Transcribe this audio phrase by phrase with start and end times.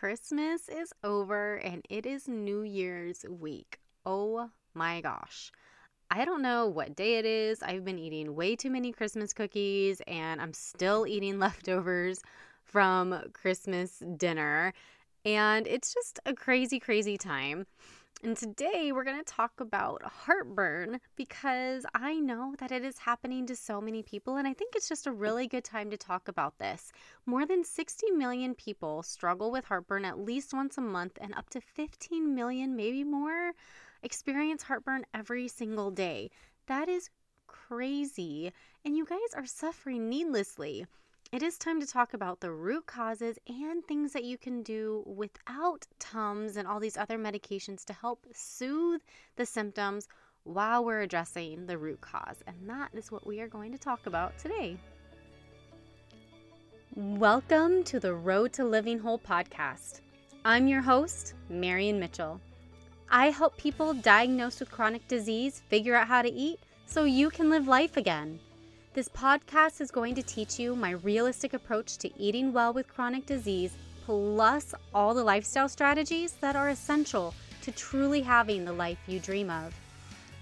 [0.00, 3.80] Christmas is over and it is New Year's week.
[4.06, 5.52] Oh my gosh.
[6.10, 7.62] I don't know what day it is.
[7.62, 12.22] I've been eating way too many Christmas cookies and I'm still eating leftovers
[12.64, 14.72] from Christmas dinner.
[15.26, 17.66] And it's just a crazy, crazy time.
[18.22, 23.46] And today we're going to talk about heartburn because I know that it is happening
[23.46, 24.36] to so many people.
[24.36, 26.92] And I think it's just a really good time to talk about this.
[27.24, 31.48] More than 60 million people struggle with heartburn at least once a month, and up
[31.50, 33.52] to 15 million, maybe more,
[34.02, 36.30] experience heartburn every single day.
[36.66, 37.08] That is
[37.46, 38.52] crazy.
[38.84, 40.84] And you guys are suffering needlessly
[41.32, 45.04] it is time to talk about the root causes and things that you can do
[45.06, 49.00] without Tums and all these other medications to help soothe
[49.36, 50.08] the symptoms
[50.42, 52.42] while we're addressing the root cause.
[52.48, 54.76] And that is what we are going to talk about today.
[56.96, 60.00] Welcome to the Road to Living Whole podcast.
[60.44, 62.40] I'm your host, Marian Mitchell.
[63.08, 67.50] I help people diagnosed with chronic disease figure out how to eat so you can
[67.50, 68.40] live life again.
[68.92, 73.24] This podcast is going to teach you my realistic approach to eating well with chronic
[73.24, 79.20] disease, plus all the lifestyle strategies that are essential to truly having the life you
[79.20, 79.72] dream of.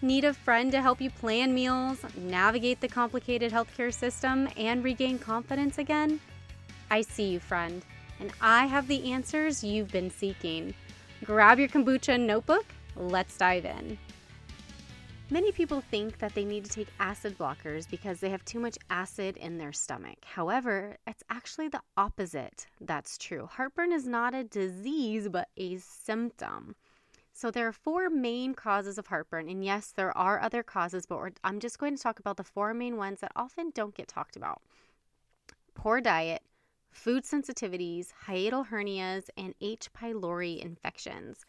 [0.01, 5.19] Need a friend to help you plan meals, navigate the complicated healthcare system, and regain
[5.19, 6.19] confidence again?
[6.91, 7.85] I see you, friend,
[8.19, 10.73] and I have the answers you've been seeking.
[11.23, 12.65] Grab your kombucha notebook,
[12.97, 13.99] let's dive in.
[15.31, 18.79] Many people think that they need to take acid blockers because they have too much
[18.89, 20.17] acid in their stomach.
[20.25, 23.47] However, it's actually the opposite that's true.
[23.53, 26.77] Heartburn is not a disease, but a symptom.
[27.35, 29.51] So, there are four main causes of heartburn.
[29.51, 32.73] And yes, there are other causes, but I'm just going to talk about the four
[32.73, 34.63] main ones that often don't get talked about
[35.75, 36.42] poor diet,
[36.91, 39.92] food sensitivities, hiatal hernias, and H.
[39.92, 41.45] pylori infections.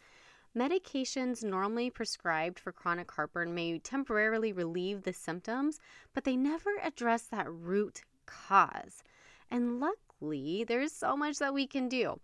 [0.56, 5.78] Medications normally prescribed for chronic heartburn may temporarily relieve the symptoms,
[6.12, 9.04] but they never address that root cause.
[9.48, 12.18] And luckily, there's so much that we can do.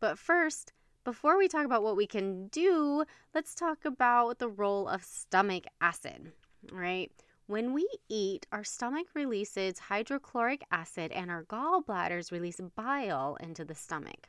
[0.00, 0.72] But first,
[1.04, 5.64] before we talk about what we can do, let's talk about the role of stomach
[5.80, 6.32] acid,
[6.72, 7.12] right?
[7.46, 13.74] When we eat, our stomach releases hydrochloric acid and our gallbladders release bile into the
[13.74, 14.28] stomach.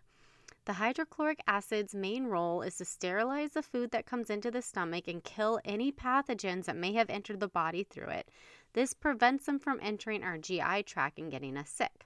[0.66, 5.09] The hydrochloric acid's main role is to sterilize the food that comes into the stomach
[5.09, 8.29] and kill any pathogens that may have entered the body through it.
[8.72, 12.06] This prevents them from entering our GI tract and getting us sick.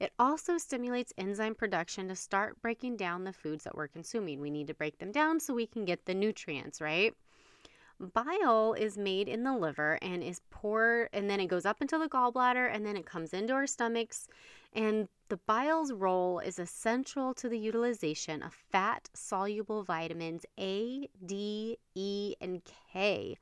[0.00, 4.40] It also stimulates enzyme production to start breaking down the foods that we're consuming.
[4.40, 7.14] We need to break them down so we can get the nutrients, right?
[8.00, 11.98] Bile is made in the liver and is poured, and then it goes up into
[11.98, 14.26] the gallbladder, and then it comes into our stomachs.
[14.74, 21.78] And the bile's role is essential to the utilization of fat soluble vitamins A, D,
[21.94, 22.62] E, and
[22.92, 23.36] K.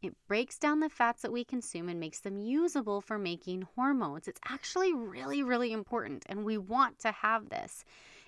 [0.00, 4.28] It breaks down the fats that we consume and makes them usable for making hormones.
[4.28, 7.84] It's actually really, really important, and we want to have this.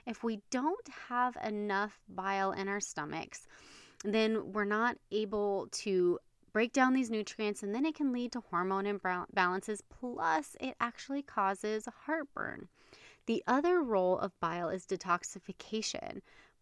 [0.07, 3.47] If we don't have enough bile in our stomachs,
[4.05, 6.19] then we're not able to
[6.53, 11.23] break down these nutrients and then it can lead to hormone imbalances plus it actually
[11.23, 12.69] causes heartburn.
[13.27, 16.21] The other role of bile is detoxification.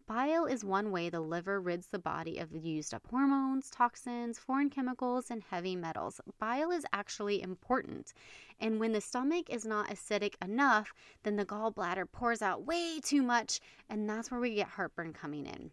[0.09, 4.71] Bile is one way the liver rids the body of used up hormones, toxins, foreign
[4.71, 6.19] chemicals, and heavy metals.
[6.39, 8.13] Bile is actually important.
[8.59, 13.21] And when the stomach is not acidic enough, then the gallbladder pours out way too
[13.21, 15.69] much, and that's where we get heartburn coming in.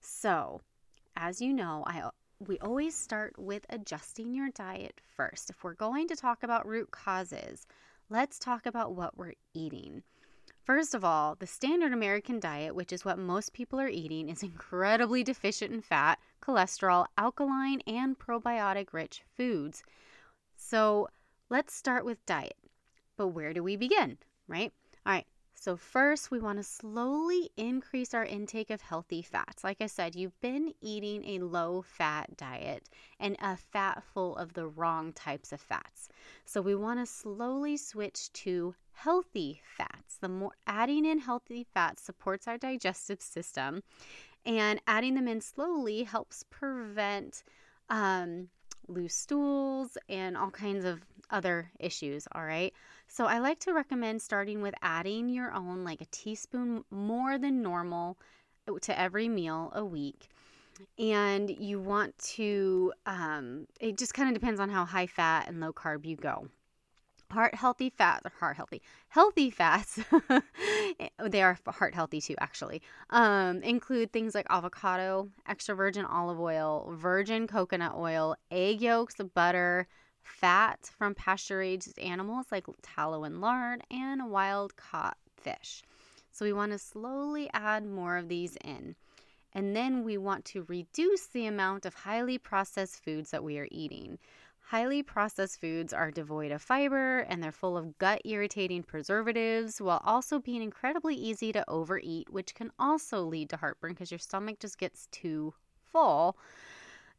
[0.00, 0.62] So,
[1.14, 5.50] as you know, I we always start with adjusting your diet first.
[5.50, 7.66] If we're going to talk about root causes,
[8.08, 10.02] let's talk about what we're eating.
[10.64, 14.42] First of all, the standard American diet, which is what most people are eating, is
[14.42, 19.82] incredibly deficient in fat, cholesterol, alkaline, and probiotic rich foods.
[20.56, 21.08] So
[21.50, 22.56] let's start with diet.
[23.18, 24.16] But where do we begin,
[24.48, 24.72] right?
[25.04, 25.26] All right,
[25.60, 29.62] so, first, we want to slowly increase our intake of healthy fats.
[29.62, 32.88] Like I said, you've been eating a low fat diet
[33.18, 36.08] and a fat full of the wrong types of fats.
[36.46, 40.16] So, we want to slowly switch to healthy fats.
[40.18, 43.82] The more adding in healthy fats supports our digestive system,
[44.46, 47.42] and adding them in slowly helps prevent
[47.90, 48.48] um,
[48.88, 52.26] loose stools and all kinds of other issues.
[52.32, 52.72] All right.
[53.08, 57.62] So I like to recommend starting with adding your own, like a teaspoon more than
[57.62, 58.18] normal
[58.82, 60.28] to every meal a week.
[60.98, 65.60] And you want to, um, it just kind of depends on how high fat and
[65.60, 66.48] low carb you go.
[67.30, 70.00] heart healthy fats or heart healthy healthy fats
[71.28, 76.92] they are heart healthy too actually um, include things like avocado extra virgin olive oil
[76.96, 79.86] virgin coconut oil egg yolks butter
[80.22, 85.82] fat from pasture raised animals like tallow and lard and wild caught fish.
[86.32, 88.94] So we want to slowly add more of these in.
[89.52, 93.68] And then we want to reduce the amount of highly processed foods that we are
[93.70, 94.18] eating.
[94.60, 100.00] Highly processed foods are devoid of fiber and they're full of gut irritating preservatives while
[100.04, 104.60] also being incredibly easy to overeat, which can also lead to heartburn because your stomach
[104.60, 105.52] just gets too
[105.90, 106.36] full.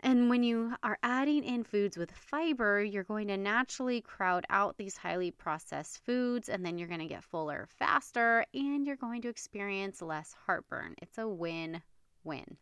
[0.04, 4.78] And when you are adding in foods with fiber, you're going to naturally crowd out
[4.78, 9.22] these highly processed foods, and then you're going to get fuller faster and you're going
[9.22, 10.96] to experience less heartburn.
[11.02, 11.84] It's a win
[12.24, 12.58] win.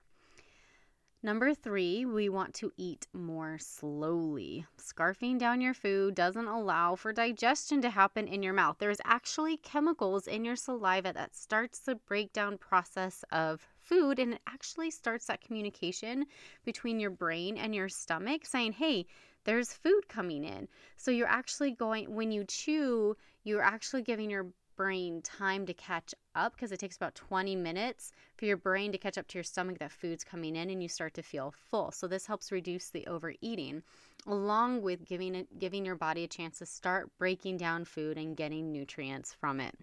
[1.22, 4.66] Number three, we want to eat more slowly.
[4.78, 8.78] Scarfing down your food doesn't allow for digestion to happen in your mouth.
[8.80, 14.42] There's actually chemicals in your saliva that starts the breakdown process of food and it
[14.48, 16.26] actually starts that communication
[16.64, 19.06] between your brain and your stomach saying, hey,
[19.46, 20.68] there's food coming in.
[20.96, 24.48] So you're actually going, when you chew, you're actually giving your
[24.78, 28.98] brain time to catch up because it takes about 20 minutes for your brain to
[28.98, 31.92] catch up to your stomach that food's coming in and you start to feel full.
[31.92, 33.84] So this helps reduce the overeating
[34.26, 38.38] along with giving it giving your body a chance to start breaking down food and
[38.38, 39.76] getting nutrients from it.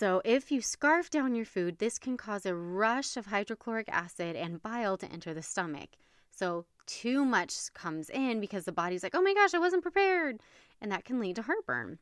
[0.00, 4.34] So, if you scarf down your food, this can cause a rush of hydrochloric acid
[4.34, 5.90] and bile to enter the stomach.
[6.30, 10.40] So, too much comes in because the body's like, oh my gosh, I wasn't prepared.
[10.80, 11.98] And that can lead to heartburn.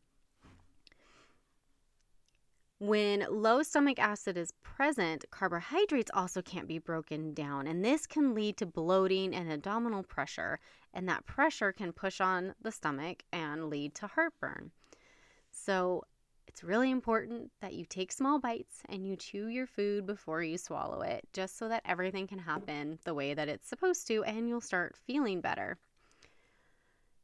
[2.78, 8.32] When low stomach acid is present, carbohydrates also can't be broken down, and this can
[8.32, 10.60] lead to bloating and abdominal pressure,
[10.94, 14.70] and that pressure can push on the stomach and lead to heartburn.
[15.50, 16.04] So,
[16.58, 20.58] it's really important that you take small bites and you chew your food before you
[20.58, 24.48] swallow it, just so that everything can happen the way that it's supposed to and
[24.48, 25.78] you'll start feeling better.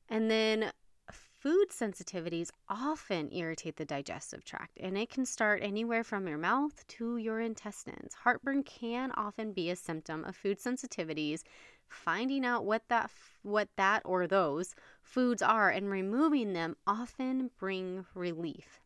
[0.09, 0.71] And then
[1.11, 6.87] food sensitivities often irritate the digestive tract, and it can start anywhere from your mouth
[6.87, 8.15] to your intestines.
[8.15, 11.43] Heartburn can often be a symptom of food sensitivities.
[11.89, 13.11] Finding out what that
[13.43, 18.84] what that or those foods are and removing them often bring relief.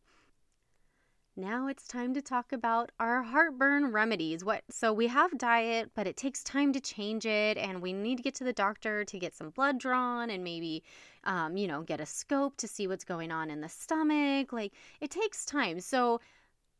[1.39, 4.43] Now it's time to talk about our heartburn remedies.
[4.43, 8.17] What so we have diet, but it takes time to change it and we need
[8.17, 10.83] to get to the doctor to get some blood drawn and maybe
[11.23, 14.51] um, you know, get a scope to see what's going on in the stomach.
[14.51, 15.79] Like it takes time.
[15.79, 16.19] So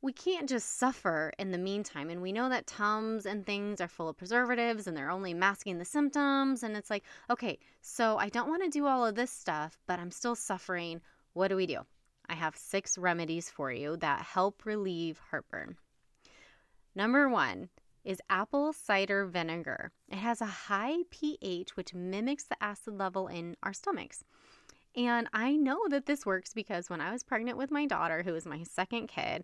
[0.02, 2.10] we can't just suffer in the meantime.
[2.10, 5.78] And we know that Tums and things are full of preservatives and they're only masking
[5.78, 6.64] the symptoms.
[6.64, 10.00] And it's like, okay, so I don't want to do all of this stuff, but
[10.00, 11.00] I'm still suffering.
[11.32, 11.86] What do we do?
[12.30, 15.78] I have six remedies for you that help relieve heartburn.
[16.96, 17.70] Number one
[18.06, 19.92] is apple cider vinegar.
[20.10, 24.24] It has a high pH, which mimics the acid level in our stomachs.
[24.96, 28.34] And I know that this works because when I was pregnant with my daughter, who
[28.34, 29.44] was my second kid,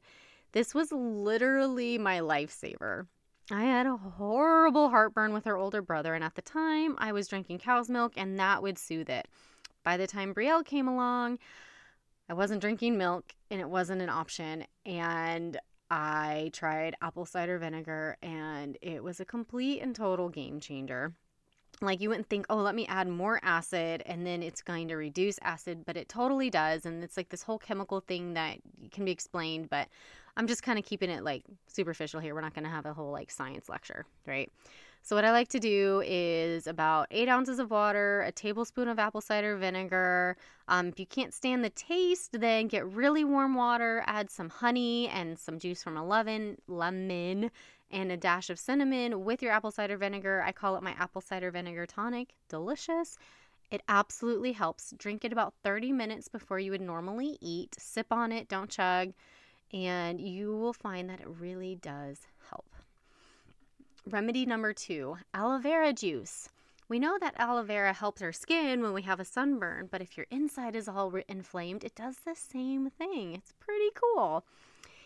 [0.53, 3.07] this was literally my lifesaver.
[3.51, 7.27] I had a horrible heartburn with her older brother, and at the time I was
[7.27, 9.27] drinking cow's milk, and that would soothe it.
[9.83, 11.37] By the time Brielle came along,
[12.29, 14.65] I wasn't drinking milk and it wasn't an option.
[14.85, 21.13] And I tried apple cider vinegar and it was a complete and total game changer.
[21.81, 24.95] Like you wouldn't think, oh, let me add more acid and then it's going to
[24.95, 26.85] reduce acid, but it totally does.
[26.85, 28.57] And it's like this whole chemical thing that
[28.91, 29.89] can be explained, but
[30.37, 32.33] I'm just kind of keeping it like superficial here.
[32.33, 34.51] We're not going to have a whole like science lecture, right?
[35.05, 38.97] So, what I like to do is about eight ounces of water, a tablespoon of
[38.97, 40.35] apple cider vinegar.
[40.67, 45.07] Um, if you can't stand the taste, then get really warm water, add some honey
[45.09, 47.51] and some juice from a lemon, lemon,
[47.91, 50.41] and a dash of cinnamon with your apple cider vinegar.
[50.41, 52.33] I call it my apple cider vinegar tonic.
[52.49, 53.19] Delicious.
[53.69, 54.91] It absolutely helps.
[54.97, 57.75] Drink it about 30 minutes before you would normally eat.
[57.77, 59.13] Sip on it, don't chug,
[59.71, 62.21] and you will find that it really does.
[64.07, 66.47] Remedy number two aloe vera juice.
[66.87, 70.15] We know that aloe vera helps our skin when we have a sunburn, but if
[70.15, 73.33] your inside is all inflamed, it does the same thing.
[73.33, 74.45] It's pretty cool.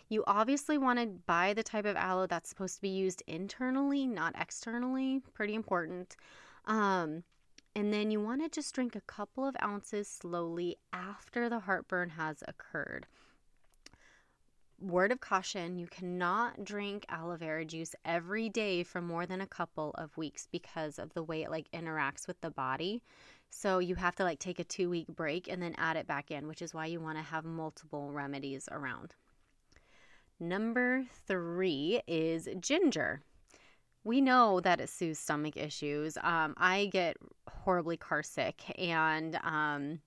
[0.10, 4.06] You obviously want to buy the type of aloe that's supposed to be used internally,
[4.06, 5.22] not externally.
[5.34, 6.18] Pretty important.
[6.65, 7.24] Um,
[7.77, 12.10] and then you want to just drink a couple of ounces slowly after the heartburn
[12.10, 13.08] has occurred
[14.81, 19.48] word of caution you cannot drink aloe vera juice every day for more than a
[19.48, 23.01] couple of weeks because of the way it like interacts with the body
[23.51, 26.31] So you have to like take a two week break and then add it back
[26.31, 29.15] in, which is why you want to have multiple remedies around.
[30.39, 33.21] Number three is ginger.
[34.03, 36.17] We know that it soothes stomach issues.
[36.21, 37.17] Um, I get
[37.50, 40.00] horribly car sick and um,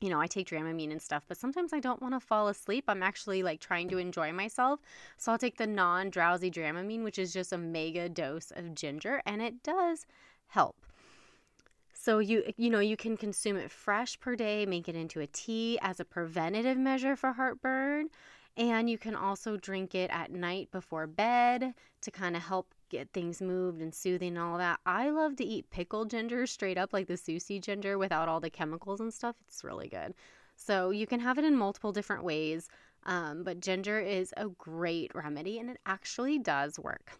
[0.00, 2.84] you know, I take Dramamine and stuff, but sometimes I don't want to fall asleep.
[2.88, 4.80] I'm actually like trying to enjoy myself.
[5.16, 9.22] So I'll take the non drowsy Dramamine, which is just a mega dose of ginger,
[9.26, 10.06] and it does
[10.48, 10.76] help.
[11.92, 15.26] So you you know, you can consume it fresh per day, make it into a
[15.26, 18.08] tea as a preventative measure for heartburn,
[18.56, 23.12] and you can also drink it at night before bed to kind of help get
[23.12, 24.80] things moved and soothing and all that.
[24.86, 28.50] I love to eat pickled ginger straight up, like the sushi ginger without all the
[28.50, 29.36] chemicals and stuff.
[29.46, 30.14] It's really good.
[30.56, 32.68] So you can have it in multiple different ways,
[33.04, 37.12] um, but ginger is a great remedy and it actually does work.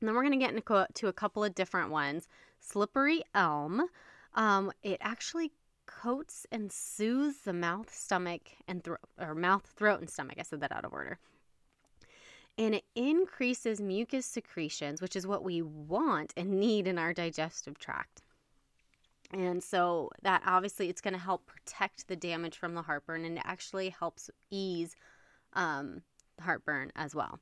[0.00, 2.26] And then we're going to get into a couple of different ones.
[2.58, 3.86] Slippery elm.
[4.34, 5.52] Um, it actually
[5.86, 10.36] coats and soothes the mouth, stomach, and throat, or mouth, throat, and stomach.
[10.38, 11.18] I said that out of order
[12.60, 17.78] and it increases mucus secretions, which is what we want and need in our digestive
[17.78, 18.20] tract.
[19.32, 23.38] And so that obviously it's going to help protect the damage from the heartburn and
[23.38, 24.94] it actually helps ease
[25.54, 26.02] um,
[26.38, 27.38] heartburn as well.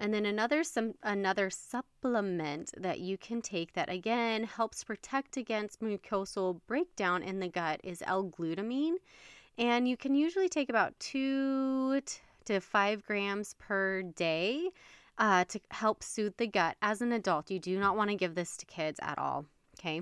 [0.00, 5.80] And then another some another supplement that you can take that again helps protect against
[5.80, 8.94] mucosal breakdown in the gut is L-glutamine.
[9.58, 12.00] And you can usually take about two
[12.50, 14.70] to five grams per day
[15.18, 16.76] uh, to help soothe the gut.
[16.82, 19.46] As an adult, you do not want to give this to kids at all.
[19.78, 20.00] Okay.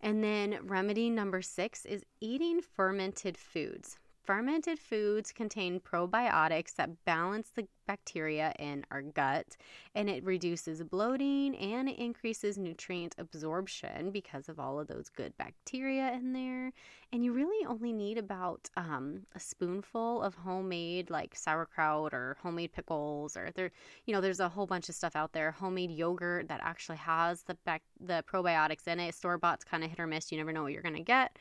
[0.00, 3.98] And then remedy number six is eating fermented foods.
[4.26, 9.56] Fermented foods contain probiotics that balance the bacteria in our gut
[9.94, 15.32] and it reduces bloating and it increases nutrient absorption because of all of those good
[15.38, 16.72] bacteria in there.
[17.12, 22.72] And you really only need about um, a spoonful of homemade like sauerkraut or homemade
[22.72, 23.70] pickles or there
[24.06, 25.52] you know there's a whole bunch of stuff out there.
[25.52, 29.14] Homemade yogurt that actually has the bac- the probiotics in it.
[29.14, 30.32] Store bought's kind of hit or miss.
[30.32, 31.38] You never know what you're going to get.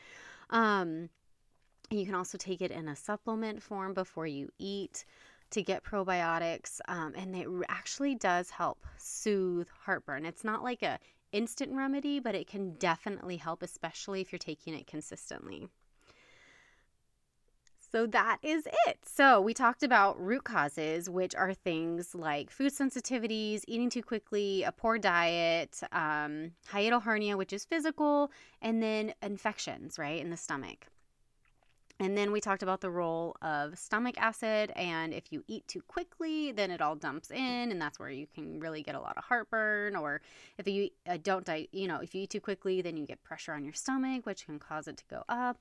[0.52, 1.10] Um,
[1.90, 5.06] you can also take it in a supplement form before you eat
[5.52, 10.26] to get probiotics, um, and it actually does help soothe heartburn.
[10.26, 11.00] It's not like a
[11.32, 15.68] instant remedy, but it can definitely help, especially if you're taking it consistently.
[17.92, 18.98] So that is it.
[19.06, 24.64] So we talked about root causes, which are things like food sensitivities, eating too quickly,
[24.64, 30.38] a poor diet, um, hiatal hernia, which is physical, and then infections, right, in the
[30.38, 30.88] stomach.
[32.00, 35.82] And then we talked about the role of stomach acid, and if you eat too
[35.82, 39.18] quickly, then it all dumps in, and that's where you can really get a lot
[39.18, 39.96] of heartburn.
[39.96, 40.22] Or
[40.58, 43.54] if you uh, don't, you know, if you eat too quickly, then you get pressure
[43.54, 45.58] on your stomach, which can cause it to go up.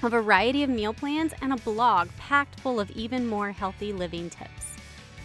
[0.04, 4.30] a variety of meal plans, and a blog packed full of even more healthy living
[4.30, 4.72] tips.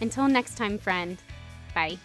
[0.00, 1.18] Until next time, friend.
[1.74, 1.98] Bye.